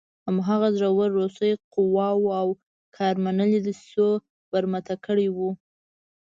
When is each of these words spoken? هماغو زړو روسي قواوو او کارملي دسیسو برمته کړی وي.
هماغو 0.27 0.67
زړو 0.75 1.03
روسي 1.17 1.51
قواوو 1.73 2.35
او 2.41 2.47
کارملي 2.97 3.59
دسیسو 3.65 4.09
برمته 4.51 4.95
کړی 5.05 5.27
وي. 5.35 5.49